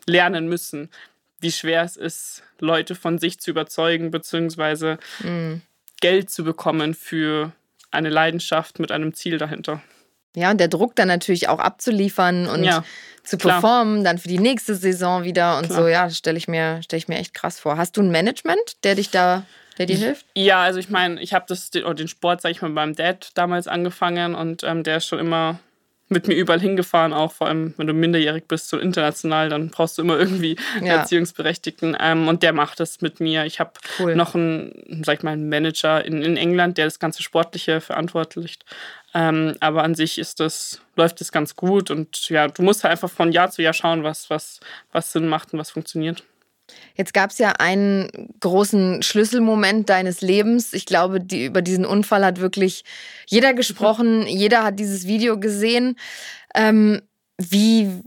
[0.05, 0.89] lernen müssen,
[1.39, 5.61] wie schwer es ist, Leute von sich zu überzeugen, beziehungsweise mhm.
[6.01, 7.51] Geld zu bekommen für
[7.91, 9.81] eine Leidenschaft mit einem Ziel dahinter.
[10.35, 12.83] Ja, und der Druck dann natürlich auch abzuliefern und ja
[13.27, 14.03] zu performen, Klar.
[14.13, 15.81] dann für die nächste Saison wieder und Klar.
[15.81, 15.87] so.
[15.87, 17.77] Ja, stelle ich, mir, stell ich mir echt krass vor.
[17.77, 19.45] Hast du ein Management, der dich da
[19.77, 20.25] der dir hilft?
[20.33, 21.45] Ja, also ich meine, ich habe
[21.93, 25.59] den Sport, sag ich mal, beim Dad damals angefangen und ähm, der ist schon immer
[26.09, 29.97] mit mir überall hingefahren, auch vor allem, wenn du minderjährig bist, so international, dann brauchst
[29.97, 30.97] du immer irgendwie ja.
[30.97, 31.97] Erziehungsberechtigten.
[31.99, 33.45] Ähm, und der macht das mit mir.
[33.45, 34.15] Ich habe cool.
[34.15, 38.63] noch einen, sag ich mal, einen Manager in, in England, der das ganze Sportliche verantwortlicht.
[39.13, 42.91] Ähm, aber an sich ist das, läuft das ganz gut und ja, du musst halt
[42.91, 44.59] einfach von Jahr zu Jahr schauen, was, was,
[44.91, 46.23] was Sinn macht und was funktioniert.
[46.95, 50.73] Jetzt gab es ja einen großen Schlüsselmoment deines Lebens.
[50.73, 52.83] Ich glaube, die, über diesen Unfall hat wirklich
[53.27, 55.95] jeder gesprochen, jeder hat dieses Video gesehen.
[56.55, 57.01] Ähm,
[57.37, 58.01] wie,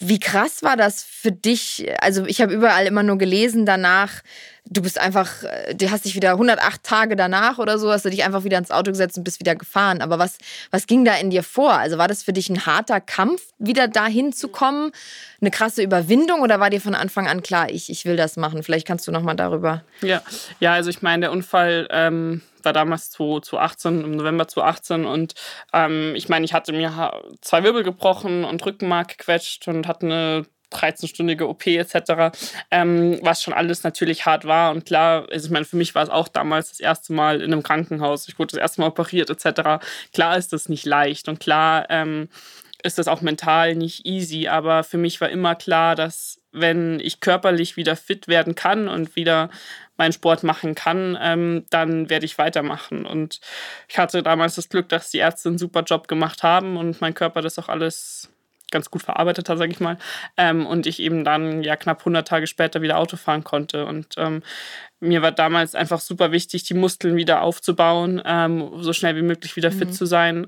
[0.00, 1.86] wie krass war das für dich?
[2.00, 4.22] Also ich habe überall immer nur gelesen danach,
[4.68, 8.10] du bist einfach, äh, du hast dich wieder 108 Tage danach oder so, hast du
[8.10, 10.02] dich einfach wieder ins Auto gesetzt und bist wieder gefahren.
[10.02, 10.38] Aber was,
[10.70, 11.72] was ging da in dir vor?
[11.72, 14.92] Also war das für dich ein harter Kampf, wieder dahin zu kommen?
[15.40, 18.62] Eine krasse Überwindung oder war dir von Anfang an klar, ich, ich will das machen?
[18.62, 19.82] Vielleicht kannst du nochmal darüber.
[20.02, 20.22] Ja,
[20.60, 25.34] ja, also ich meine, der Unfall ähm, war damals 2018, im November 2018 und
[25.72, 30.46] ähm, ich meine, ich hatte mir zwei Wirbel gebrochen und Rückenmark gequetscht und hatte eine
[30.72, 32.36] 13-stündige OP etc.,
[32.70, 34.72] ähm, was schon alles natürlich hart war.
[34.72, 37.52] Und klar, also ich meine, für mich war es auch damals das erste Mal in
[37.52, 38.28] einem Krankenhaus.
[38.28, 39.84] Ich wurde das erste Mal operiert etc.
[40.12, 42.28] Klar ist das nicht leicht und klar ähm,
[42.82, 44.48] ist das auch mental nicht easy.
[44.48, 49.16] Aber für mich war immer klar, dass wenn ich körperlich wieder fit werden kann und
[49.16, 49.50] wieder
[49.96, 53.06] meinen Sport machen kann, ähm, dann werde ich weitermachen.
[53.06, 53.40] Und
[53.88, 57.14] ich hatte damals das Glück, dass die Ärzte einen super Job gemacht haben und mein
[57.14, 58.30] Körper das auch alles
[58.70, 59.98] ganz gut verarbeitet hat, sage ich mal.
[60.36, 63.86] Ähm, und ich eben dann ja knapp 100 Tage später wieder Auto fahren konnte.
[63.86, 64.42] Und ähm,
[65.00, 69.56] mir war damals einfach super wichtig, die Muskeln wieder aufzubauen, ähm, so schnell wie möglich
[69.56, 69.78] wieder mhm.
[69.78, 70.46] fit zu sein.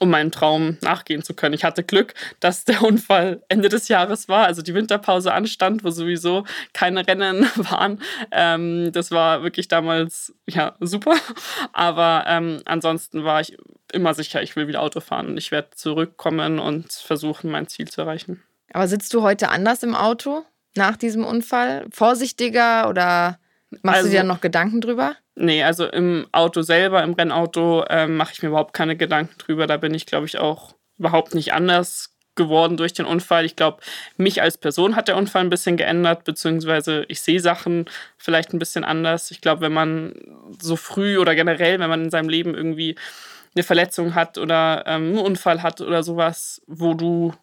[0.00, 1.54] Um meinem Traum nachgehen zu können.
[1.54, 5.90] Ich hatte Glück, dass der Unfall Ende des Jahres war, also die Winterpause anstand, wo
[5.90, 8.00] sowieso keine Rennen waren.
[8.30, 11.14] Ähm, das war wirklich damals ja super.
[11.72, 13.56] Aber ähm, ansonsten war ich
[13.92, 17.88] immer sicher, ich will wieder Auto fahren und ich werde zurückkommen und versuchen, mein Ziel
[17.88, 18.42] zu erreichen.
[18.72, 20.44] Aber sitzt du heute anders im Auto
[20.76, 21.86] nach diesem Unfall?
[21.90, 23.38] Vorsichtiger oder
[23.82, 25.16] machst also, du dir dann noch Gedanken drüber?
[25.34, 29.66] Nee, also im Auto selber, im Rennauto, äh, mache ich mir überhaupt keine Gedanken drüber.
[29.66, 33.44] Da bin ich, glaube ich, auch überhaupt nicht anders geworden durch den Unfall.
[33.44, 33.82] Ich glaube,
[34.16, 38.58] mich als Person hat der Unfall ein bisschen geändert, beziehungsweise ich sehe Sachen vielleicht ein
[38.58, 39.30] bisschen anders.
[39.30, 40.14] Ich glaube, wenn man
[40.60, 42.96] so früh oder generell, wenn man in seinem Leben irgendwie
[43.54, 47.34] eine Verletzung hat oder ähm, einen Unfall hat oder sowas, wo du,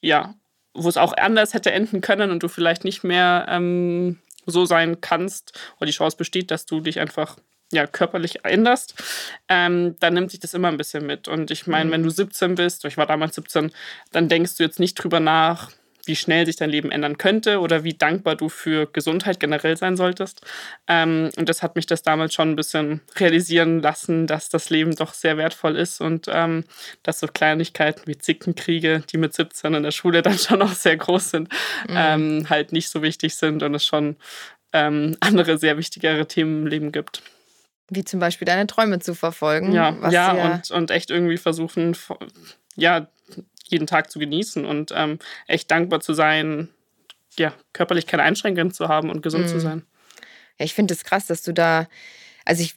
[0.00, 0.34] ja,
[0.74, 5.00] wo es auch anders hätte enden können und du vielleicht nicht mehr ähm, so sein
[5.00, 7.36] kannst oder die Chance besteht, dass du dich einfach
[7.72, 9.02] ja, körperlich änderst,
[9.48, 11.26] ähm, dann nimmt sich das immer ein bisschen mit.
[11.26, 11.92] Und ich meine, mhm.
[11.92, 13.72] wenn du 17 bist, ich war damals 17,
[14.12, 15.70] dann denkst du jetzt nicht drüber nach,
[16.06, 19.96] wie schnell sich dein Leben ändern könnte oder wie dankbar du für Gesundheit generell sein
[19.96, 20.40] solltest.
[20.88, 24.94] Ähm, und das hat mich das damals schon ein bisschen realisieren lassen, dass das Leben
[24.96, 26.64] doch sehr wertvoll ist und ähm,
[27.02, 30.96] dass so Kleinigkeiten wie Zickenkriege, die mit 17 in der Schule dann schon noch sehr
[30.96, 31.48] groß sind,
[31.88, 31.96] mhm.
[31.96, 34.16] ähm, halt nicht so wichtig sind und es schon
[34.72, 37.22] ähm, andere sehr wichtigere Themen im Leben gibt.
[37.90, 39.72] Wie zum Beispiel deine Träume zu verfolgen.
[39.72, 41.94] Ja, ja, ja und, und echt irgendwie versuchen,
[42.74, 43.08] ja,
[43.72, 46.68] jeden Tag zu genießen und ähm, echt dankbar zu sein,
[47.36, 49.48] ja, körperlich keine Einschränkungen zu haben und gesund mhm.
[49.48, 49.82] zu sein.
[50.58, 51.88] Ja, ich finde es das krass, dass du da,
[52.44, 52.74] also ich,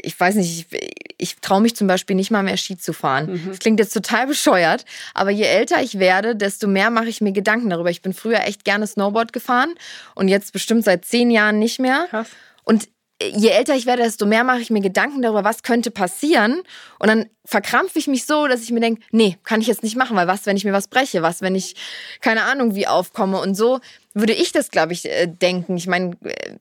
[0.00, 3.32] ich weiß nicht, ich, ich traue mich zum Beispiel nicht mal mehr Ski zu fahren.
[3.32, 3.48] Mhm.
[3.48, 4.84] Das klingt jetzt total bescheuert,
[5.14, 7.90] aber je älter ich werde, desto mehr mache ich mir Gedanken darüber.
[7.90, 9.74] Ich bin früher echt gerne Snowboard gefahren
[10.14, 12.06] und jetzt bestimmt seit zehn Jahren nicht mehr.
[12.08, 12.28] Krass.
[12.64, 12.88] Und
[13.20, 16.62] je älter ich werde, desto mehr mache ich mir Gedanken darüber, was könnte passieren.
[16.98, 19.96] Und dann verkrampfe ich mich so, dass ich mir denke, nee, kann ich jetzt nicht
[19.96, 21.22] machen, weil was, wenn ich mir was breche?
[21.22, 21.74] Was, wenn ich
[22.20, 23.40] keine Ahnung wie aufkomme?
[23.40, 23.80] Und so
[24.14, 25.76] würde ich das, glaube ich, äh, denken.
[25.76, 26.12] Ich meine,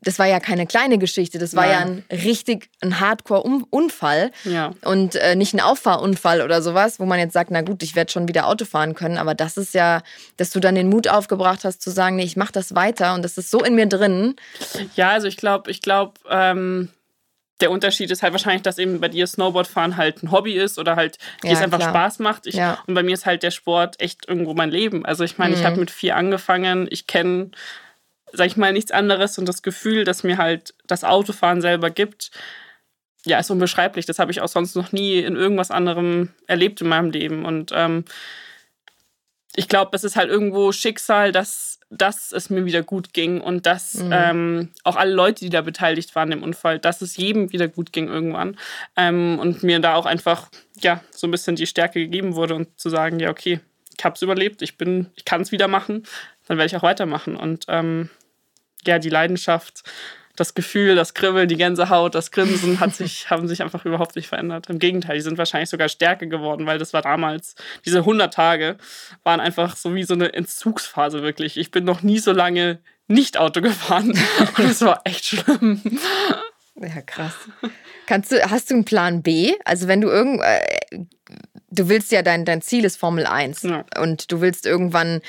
[0.01, 2.03] das war ja keine kleine Geschichte, das war Nein.
[2.09, 4.73] ja ein richtig ein Hardcore-Unfall ja.
[4.83, 8.11] und äh, nicht ein Auffahrunfall oder sowas, wo man jetzt sagt, na gut, ich werde
[8.11, 9.17] schon wieder Auto fahren können.
[9.17, 10.01] Aber das ist ja,
[10.37, 13.23] dass du dann den Mut aufgebracht hast zu sagen, nee, ich mache das weiter und
[13.23, 14.35] das ist so in mir drin.
[14.95, 16.89] Ja, also ich glaube, ich glaube, ähm
[17.59, 20.95] der Unterschied ist halt wahrscheinlich, dass eben bei dir Snowboardfahren halt ein Hobby ist oder
[20.95, 21.89] halt dir ja, es einfach klar.
[21.89, 22.45] Spaß macht.
[22.45, 22.83] Ich, ja.
[22.85, 25.05] Und bei mir ist halt der Sport echt irgendwo mein Leben.
[25.05, 25.61] Also ich meine, mhm.
[25.61, 27.51] ich habe mit vier angefangen, ich kenne,
[28.31, 32.31] sag ich mal, nichts anderes und das Gefühl, dass mir halt das Autofahren selber gibt,
[33.25, 34.05] ja, ist unbeschreiblich.
[34.05, 37.43] Das habe ich auch sonst noch nie in irgendwas anderem erlebt in meinem Leben.
[37.43, 38.05] Und ähm,
[39.55, 43.65] ich glaube, es ist halt irgendwo Schicksal, dass dass es mir wieder gut ging und
[43.65, 44.11] dass mhm.
[44.11, 47.93] ähm, auch alle Leute, die da beteiligt waren im Unfall, dass es jedem wieder gut
[47.93, 48.57] ging irgendwann
[48.95, 50.49] ähm, und mir da auch einfach
[50.81, 53.61] ja so ein bisschen die Stärke gegeben wurde und zu sagen, ja okay,
[53.97, 56.03] ich habe es überlebt, ich bin, ich kann es wieder machen,
[56.47, 58.09] dann werde ich auch weitermachen und ähm,
[58.85, 59.83] ja die Leidenschaft
[60.37, 64.27] das Gefühl, das Kribbeln, die Gänsehaut, das Grinsen hat sich, haben sich einfach überhaupt nicht
[64.29, 64.69] verändert.
[64.69, 68.77] Im Gegenteil, die sind wahrscheinlich sogar stärker geworden, weil das war damals, diese 100 Tage
[69.23, 71.57] waren einfach so wie so eine Entzugsphase wirklich.
[71.57, 74.11] Ich bin noch nie so lange nicht Auto gefahren
[74.57, 75.81] und es war echt schlimm.
[76.75, 77.33] Ja, krass.
[78.05, 79.55] Kannst du, hast du einen Plan B?
[79.65, 80.99] Also wenn du irgend, äh,
[81.71, 83.85] du willst ja dein, dein Ziel ist Formel 1 ja.
[83.99, 85.21] und du willst irgendwann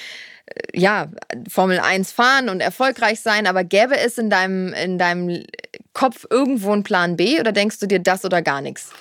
[0.75, 1.09] ja,
[1.49, 5.45] Formel 1 fahren und erfolgreich sein, aber gäbe es in deinem, in deinem
[5.93, 8.93] Kopf irgendwo einen Plan B oder denkst du dir das oder gar nichts?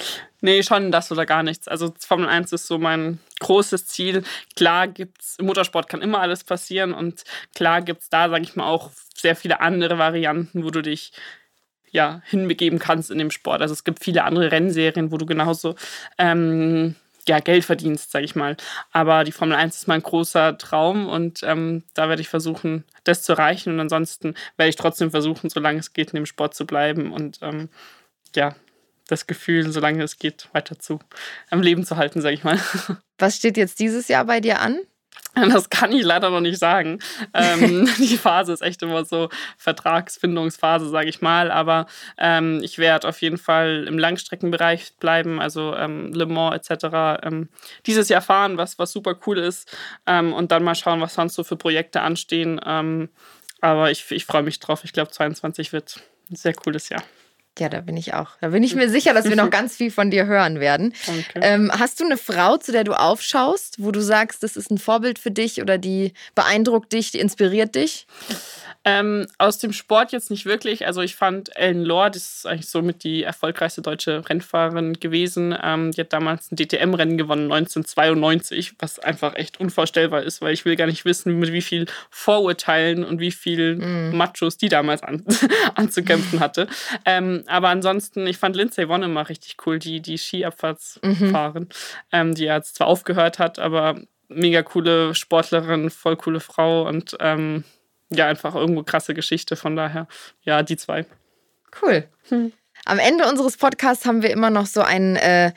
[0.41, 1.67] Nee, schon das oder gar nichts.
[1.67, 4.23] Also Formel 1 ist so mein großes Ziel.
[4.55, 7.23] Klar gibt's, im Motorsport kann immer alles passieren und
[7.55, 11.11] klar gibt es da, sage ich mal, auch sehr viele andere Varianten, wo du dich
[11.89, 13.61] ja hinbegeben kannst in dem Sport.
[13.61, 15.75] Also es gibt viele andere Rennserien, wo du genauso
[16.17, 16.95] ähm,
[17.27, 18.57] ja, Geld verdienst, sage ich mal.
[18.91, 23.23] Aber die Formel 1 ist mein großer Traum und ähm, da werde ich versuchen, das
[23.23, 23.73] zu erreichen.
[23.73, 27.39] Und ansonsten werde ich trotzdem versuchen, solange es geht, in dem Sport zu bleiben und
[27.41, 27.69] ähm,
[28.35, 28.55] ja,
[29.07, 30.99] das Gefühl, solange es geht, weiter zu
[31.49, 32.59] am Leben zu halten, sage ich mal.
[33.17, 34.79] Was steht jetzt dieses Jahr bei dir an?
[35.57, 36.99] Das kann ich leider noch nicht sagen.
[37.33, 41.51] Ähm, die Phase ist echt immer so Vertragsfindungsphase, sage ich mal.
[41.51, 47.21] Aber ähm, ich werde auf jeden Fall im Langstreckenbereich bleiben, also ähm, Le Mans etc.
[47.23, 47.49] Ähm,
[47.85, 49.75] dieses Jahr fahren, was, was super cool ist.
[50.05, 52.59] Ähm, und dann mal schauen, was sonst so für Projekte anstehen.
[52.65, 53.09] Ähm,
[53.61, 54.83] aber ich, ich freue mich drauf.
[54.83, 57.03] Ich glaube, 22 wird ein sehr cooles Jahr.
[57.59, 58.31] Ja, da bin ich auch.
[58.41, 60.93] Da bin ich mir sicher, dass wir noch ganz viel von dir hören werden.
[61.07, 61.39] Okay.
[61.41, 64.77] Ähm, hast du eine Frau, zu der du aufschaust, wo du sagst, das ist ein
[64.77, 68.07] Vorbild für dich oder die beeindruckt dich, die inspiriert dich?
[68.89, 70.87] Ähm, aus dem Sport jetzt nicht wirklich.
[70.87, 75.53] Also ich fand Ellen Lohr, das ist eigentlich somit die erfolgreichste deutsche Rennfahrerin gewesen.
[75.61, 80.63] Ähm, die hat damals ein DTM-Rennen gewonnen, 1992, was einfach echt unvorstellbar ist, weil ich
[80.63, 84.15] will gar nicht wissen, mit wie viel Vorurteilen und wie viel mm.
[84.15, 85.21] Machos die damals an,
[85.75, 86.67] anzukämpfen hatte.
[87.03, 91.69] Ähm, aber ansonsten, ich fand Lindsay Vonn immer richtig cool, die, die Skiabfahrtsfahrerin, mhm.
[92.13, 97.65] ähm, die jetzt zwar aufgehört hat, aber mega coole Sportlerin, voll coole Frau und ähm,
[98.09, 99.55] ja, einfach irgendwo krasse Geschichte.
[99.55, 100.07] Von daher,
[100.43, 101.05] ja, die zwei.
[101.81, 102.07] Cool.
[102.29, 102.51] Hm.
[102.85, 105.15] Am Ende unseres Podcasts haben wir immer noch so einen.
[105.15, 105.51] Äh,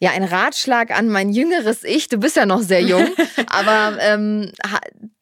[0.00, 2.08] ja, ein Ratschlag an mein jüngeres Ich.
[2.08, 3.06] Du bist ja noch sehr jung,
[3.46, 4.52] aber ähm,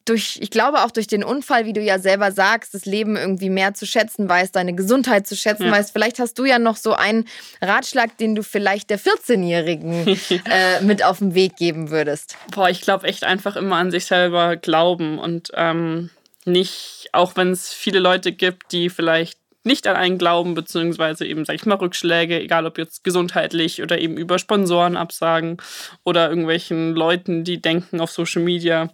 [0.05, 3.51] durch, ich glaube auch durch den Unfall, wie du ja selber sagst, das Leben irgendwie
[3.51, 5.73] mehr zu schätzen weißt, deine Gesundheit zu schätzen ja.
[5.73, 5.93] weißt.
[5.93, 7.27] Vielleicht hast du ja noch so einen
[7.61, 12.37] Ratschlag, den du vielleicht der 14-Jährigen äh, mit auf den Weg geben würdest.
[12.51, 16.11] Boah, ich glaube echt einfach immer an sich selber glauben und ähm,
[16.47, 21.45] nicht, auch wenn es viele Leute gibt, die vielleicht nicht an einen glauben, beziehungsweise eben,
[21.45, 25.59] sag ich mal, Rückschläge, egal ob jetzt gesundheitlich oder eben über Sponsoren absagen
[26.03, 28.91] oder irgendwelchen Leuten, die denken auf Social Media,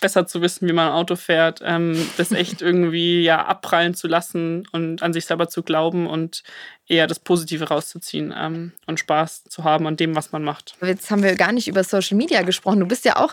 [0.00, 4.08] besser zu wissen, wie man ein Auto fährt, ähm, das echt irgendwie ja abprallen zu
[4.08, 6.42] lassen und an sich selber zu glauben und
[6.90, 10.74] eher das Positive rauszuziehen ähm, und Spaß zu haben an dem, was man macht.
[10.82, 12.80] Jetzt haben wir gar nicht über Social Media gesprochen.
[12.80, 13.32] Du bist ja auch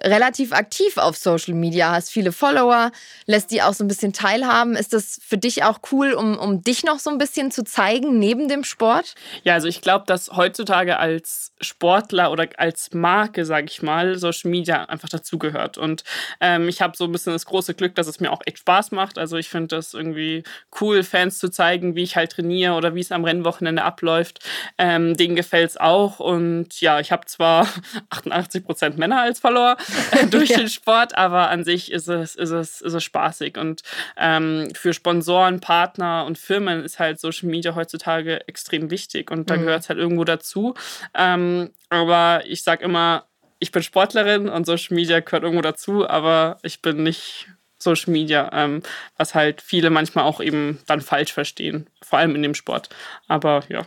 [0.00, 2.90] relativ aktiv auf Social Media, hast viele Follower,
[3.26, 4.74] lässt die auch so ein bisschen teilhaben.
[4.74, 8.18] Ist das für dich auch cool, um, um dich noch so ein bisschen zu zeigen
[8.18, 9.14] neben dem Sport?
[9.44, 14.50] Ja, also ich glaube, dass heutzutage als Sportler oder als Marke, sage ich mal, Social
[14.50, 15.78] Media einfach dazugehört.
[15.78, 16.02] Und
[16.40, 18.90] ähm, ich habe so ein bisschen das große Glück, dass es mir auch echt Spaß
[18.90, 19.16] macht.
[19.16, 20.42] Also ich finde das irgendwie
[20.80, 24.40] cool, Fans zu zeigen, wie ich halt trainiere oder wie es am Rennwochenende abläuft.
[24.78, 26.20] Ähm, denen gefällt es auch.
[26.20, 27.68] Und ja, ich habe zwar
[28.10, 29.76] 88 Prozent Männer als Follower,
[30.30, 30.58] durch ja.
[30.58, 33.56] den Sport, aber an sich ist es, ist es, ist es spaßig.
[33.58, 33.82] Und
[34.16, 39.56] ähm, für Sponsoren, Partner und Firmen ist halt Social Media heutzutage extrem wichtig und da
[39.56, 39.60] mhm.
[39.62, 40.74] gehört es halt irgendwo dazu.
[41.14, 43.24] Ähm, aber ich sage immer,
[43.58, 47.48] ich bin Sportlerin und Social Media gehört irgendwo dazu, aber ich bin nicht
[47.84, 48.82] Social Media, ähm,
[49.16, 52.88] was halt viele manchmal auch eben dann falsch verstehen, vor allem in dem Sport.
[53.28, 53.86] Aber ja.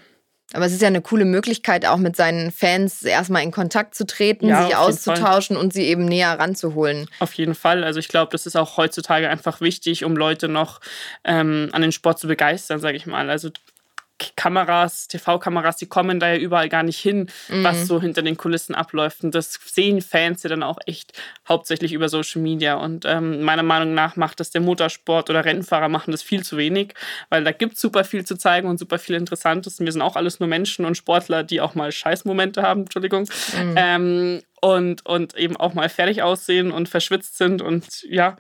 [0.54, 4.06] Aber es ist ja eine coole Möglichkeit, auch mit seinen Fans erstmal in Kontakt zu
[4.06, 7.10] treten, ja, sich auszutauschen und sie eben näher ranzuholen.
[7.20, 7.84] Auf jeden Fall.
[7.84, 10.80] Also ich glaube, das ist auch heutzutage einfach wichtig, um Leute noch
[11.26, 13.30] ähm, an den Sport zu begeistern, sage ich mal.
[13.30, 13.50] Also
[14.36, 17.64] Kameras, TV-Kameras, die kommen da ja überall gar nicht hin, mhm.
[17.64, 19.24] was so hinter den Kulissen abläuft.
[19.24, 21.14] Und das sehen Fans ja dann auch echt
[21.48, 22.76] hauptsächlich über Social Media.
[22.76, 26.58] Und ähm, meiner Meinung nach macht das der Motorsport oder Rennfahrer machen das viel zu
[26.58, 26.94] wenig,
[27.30, 29.80] weil da gibt es super viel zu zeigen und super viel Interessantes.
[29.80, 33.30] Und wir sind auch alles nur Menschen und Sportler, die auch mal Scheißmomente haben, Entschuldigung.
[33.54, 33.76] Mhm.
[33.76, 38.38] Ähm, und, und eben auch mal fertig aussehen und verschwitzt sind und ja,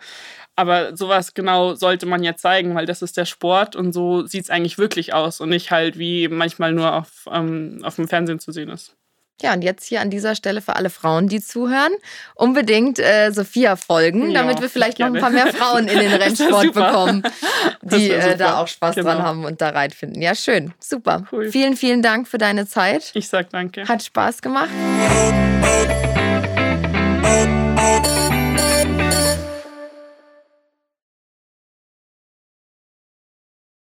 [0.57, 4.45] aber sowas genau sollte man ja zeigen, weil das ist der Sport und so sieht
[4.45, 8.39] es eigentlich wirklich aus und nicht halt wie manchmal nur auf, ähm, auf dem Fernsehen
[8.39, 8.96] zu sehen ist.
[9.41, 11.93] Ja, und jetzt hier an dieser Stelle für alle Frauen, die zuhören,
[12.33, 16.11] unbedingt äh, Sophia folgen, ja, damit wir vielleicht noch ein paar mehr Frauen in den
[16.21, 17.21] Rennsport bekommen,
[17.83, 19.11] die äh, da auch Spaß genau.
[19.11, 20.21] dran haben und da reinfinden.
[20.21, 21.27] Ja, schön, super.
[21.31, 21.51] Cool.
[21.51, 23.11] Vielen, vielen Dank für deine Zeit.
[23.13, 23.87] Ich sag danke.
[23.87, 24.69] Hat Spaß gemacht.